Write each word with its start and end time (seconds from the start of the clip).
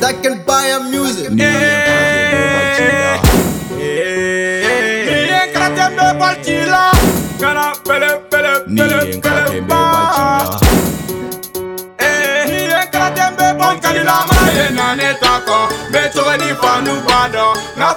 that 0.00 0.22
can 0.22 0.42
buy 0.44 0.66
a 0.66 0.80
music. 0.90 1.30
Na 17.80 17.94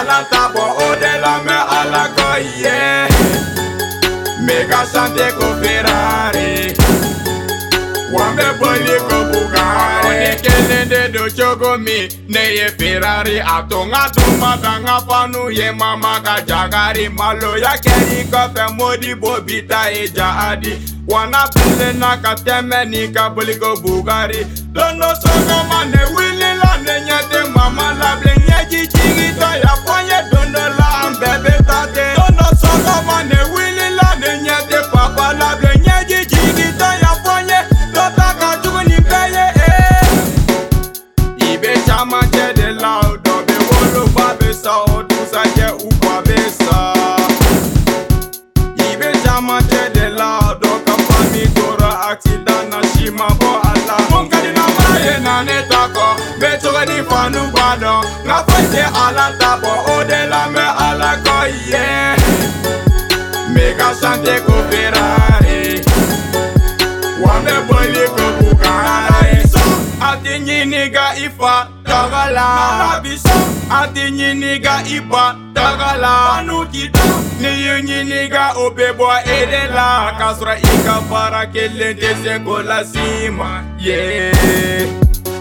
ala 0.00 0.24
Odela 0.86 1.44
me 1.44 1.56
ala 1.78 2.08
ko 2.16 2.28
yeah 2.56 3.08
Mega 4.46 4.80
sante 4.86 5.28
ko 5.36 5.52
Ferrari 5.60 6.72
Wambe 8.12 8.48
boli 8.58 9.09
kelende 11.40 11.56
do 11.56 11.56
chogo 11.56 11.78
mi 11.78 12.08
Ne 12.28 12.54
ye 12.54 12.68
Ferrari 12.70 13.40
Atonga 13.40 14.10
tuma 14.12 14.56
danga 14.56 15.00
panu 15.06 15.50
ye 15.50 15.72
mama 15.72 16.20
ka 16.22 16.40
jagari 16.40 17.08
Malo 17.08 17.56
ya 17.56 17.76
keri 17.78 18.24
kofe 18.30 18.76
modi 18.76 19.14
bobita 19.14 19.90
e 19.92 20.08
jaadi. 20.08 20.78
Wana 21.06 21.48
pele 21.52 21.92
na 21.98 22.16
ka 22.16 22.34
teme 22.34 22.84
ni 22.88 23.12
ka 23.12 23.30
boli 23.30 23.58
ko 23.58 23.76
Bugatti 23.76 24.44
Dono 24.72 25.14
sogo 25.14 25.68
ma 25.68 25.84
ne 25.84 26.04
wili 26.14 26.58
la 26.62 26.76
ne 26.84 27.00
nyete 27.06 27.52
mama 27.54 27.92
la 27.98 28.19
Mama 42.00 42.26
get 42.32 42.56
the 42.56 42.72
loud 42.72 43.28
of 43.28 43.46
the 43.46 43.58
whole 43.68 44.04
of 44.04 44.08
Babesa, 44.16 44.72
or 44.88 45.04
to 45.04 45.14
Saja 45.28 45.76
Ubabesa. 45.76 46.94
Ibe 48.88 49.12
Jama 49.22 49.60
get 49.68 49.92
the 49.92 50.08
loud 50.08 50.64
of 50.64 50.80
Kapami 50.86 51.44
Dora 51.54 52.08
accident, 52.10 52.72
Shima 52.96 53.28
for 53.36 53.60
Allah. 53.68 54.00
Monkadi 54.08 54.50
na 54.56 54.64
Maye 54.80 55.20
na 55.20 55.44
Netako, 55.44 56.16
Beto 56.40 56.72
ni 56.88 57.04
Fanu 57.04 57.52
Bado, 57.52 58.00
na 58.24 58.42
Fate 58.44 58.80
Alatabo, 58.80 59.84
Odela 59.92 60.48
me 60.50 60.64
Alako, 60.86 61.52
yeah. 61.68 62.16
Mega 63.52 63.92
Sante 63.94 64.40
Cooperare, 64.40 65.84
Wanda 67.20 67.60
Boy 67.68 67.92
Cooperare. 67.92 68.49
nigga 70.90 71.14
ifa 71.16 71.68
tagala. 71.84 72.46
Marabisa 72.56 73.30
Ati 73.70 74.10
nyi 74.10 74.34
nigga 74.34 74.82
iba 74.90 75.36
tagala. 75.54 76.38
Anu 76.38 76.66
kita. 76.66 77.04
Ni 77.40 77.66
yu 77.66 77.82
nyi 77.82 78.04
nigga 78.04 78.52
obebwa 78.56 79.22
edela. 79.24 80.14
Kasra 80.18 80.58
ika 80.58 81.00
fara 81.10 81.46
kelen 81.46 81.96
tese 81.96 82.38
kola 82.44 82.84
sima 82.84 83.62
Yeah. 83.78 84.88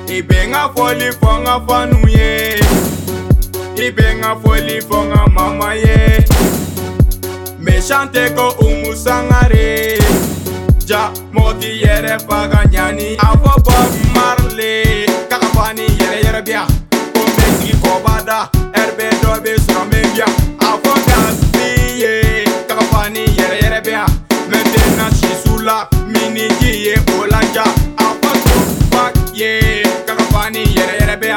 Ibe 0.07 0.47
nga 0.47 0.69
foli 0.75 1.11
fo 1.11 1.39
nga 1.41 1.59
fanu 1.67 2.07
ye 2.09 2.55
Ibe 3.75 4.15
nga 4.15 4.35
foli 4.41 4.81
fo 4.81 5.03
nga 5.05 5.27
mama 5.27 5.73
ye 5.73 6.25
Mechante 7.59 8.29
ko 8.35 8.49
umu 8.59 8.95
sangare 8.95 9.99
Ja, 10.87 11.11
moti 11.31 11.81
yere 11.81 12.17
faga 12.25 12.65
nyani 12.71 13.17
Afo 13.19 13.61
Bob 13.61 13.93
Marley. 14.15 15.08
kaka 15.29 15.47
fani 15.55 15.85
yɛrɛ 15.99 16.17
yɛrɛ 16.25 16.41
bi 16.45 16.51
yan 16.51 16.67
ko 17.13 17.21
n 17.25 17.29
bɛ 17.35 17.45
sigi 17.57 17.73
kɔba 17.83 18.13
da 18.27 18.37
ɛri 18.79 18.93
bɛ 18.97 19.05
dɔ 19.21 19.31
bɛ 19.43 19.51
sɔrɔ 19.65 19.83
min 19.91 20.05
bi 20.13 20.17
yan 20.19 20.31
a 20.65 20.69
fɔ 20.83 20.93
ka 21.07 21.17
si 21.39 21.67
ye 22.01 22.11
kaka 22.67 22.83
fani 22.91 23.21
yɛrɛ 23.37 23.55
yɛrɛ 23.63 23.79
bi 23.85 23.91
yan 23.97 24.09
mɛtena 24.51 25.05
sisu 25.19 25.53
la 25.67 25.77
miniji 26.11 26.71
ye 26.85 26.95
o 27.13 27.25
laja 27.31 27.65
a 28.05 28.07
fɔ 28.21 28.31
to 28.45 28.57
ye 29.39 29.83
kaka 30.07 30.23
yɛrɛ 30.75 30.93
yɛrɛ 30.99 31.15
bi 31.21 31.27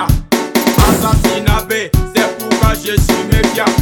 asasina 0.86 1.56
bɛ 1.68 1.80
sɛpu 2.14 2.46
ka 2.60 2.74
se 2.74 2.96
si 2.96 3.18
mɛ 3.28 3.40
bi 3.42 3.56
yan. 3.58 3.81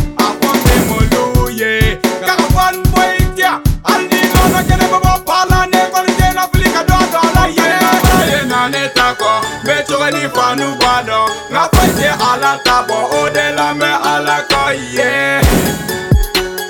tako 8.94 9.40
Be 9.64 9.82
chogani 9.86 10.28
fanu 10.34 10.76
bado. 10.80 11.28
Nga 11.50 11.68
fayte 11.72 12.08
ala 12.30 12.58
tabo 12.64 12.98
Ode 13.22 13.46
la 13.56 13.74
me 13.74 13.86
ala 14.12 14.42
ko 14.50 14.62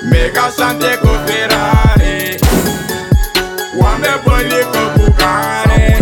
Mega 0.09 0.49
sante 0.51 0.97
ko 1.01 1.11
Ferrari. 1.25 2.37
Wame 3.79 4.11
boli 4.25 4.61
ko 4.73 4.81
Bugari 4.95 5.97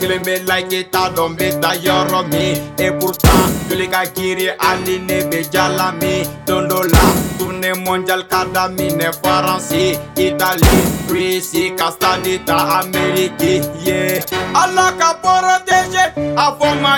Kile 0.00 0.18
me 0.24 0.38
like 0.44 0.72
ita 0.72 1.06
alo 1.06 1.28
me 1.28 1.50
da 1.60 1.72
yoro 1.74 2.22
mi 2.28 2.58
E 2.78 2.90
pourtant 2.98 3.52
Juli 3.68 3.86
ka 3.88 4.04
kiri 4.04 4.48
aline 4.58 5.30
be 5.30 5.42
jala 5.52 5.92
mi. 6.00 6.24
Dondo 6.46 6.82
la 6.82 7.04
Tourne 7.38 7.74
mondial 7.84 8.24
kada 8.28 8.68
mi 8.68 8.88
ne 8.88 9.12
Faransi. 9.12 9.96
Itali 10.16 10.74
Greece 11.06 11.74
Castanita 11.76 12.80
Ameriki 12.80 13.62
yeah. 13.84 14.20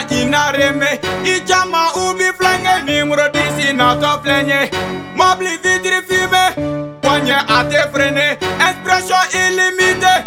jina 0.09 0.53
reme 0.53 1.01
Ichama 1.25 1.93
ubi 1.95 2.25
flenge 2.39 2.83
nimrodi 2.87 3.39
sinato 3.57 4.21
flenye 4.23 4.71
Mobli 5.17 5.51
vitri 5.63 6.03
fibe 6.09 7.01
Poigne 7.03 7.33
à 7.49 7.65
tes 7.65 7.89
freinés 7.93 8.39
Expression 8.61 9.17
illimitée 9.35 10.23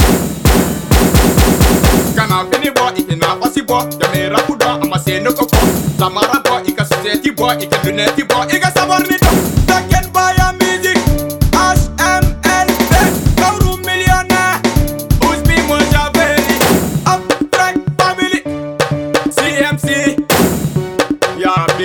Kana 2.16 2.46
fini 2.52 2.72
boy 2.72 2.92
ikina 2.96 3.36
osi 3.42 3.62
boy 3.62 3.84
Yamera 4.02 4.40
kudo 4.42 4.66
ama 4.70 5.00
seno 5.00 5.32
koko. 5.34 5.58
Lamara 6.00 6.40
boy 6.44 6.62
ika 6.68 6.86
suteti 6.86 7.32
boy 7.32 7.56
Ika 7.60 7.78
luneti 7.84 8.24
boy 8.24 8.46
ika 8.56 8.72
saborni 8.72 9.19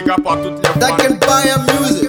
big 0.05 0.13
up 0.13 0.27
on 0.27 0.37
toutes 0.43 0.75
les. 0.75 0.81
Dakenzy 0.81 1.19
Baya 1.19 1.59
Music. 1.81 2.04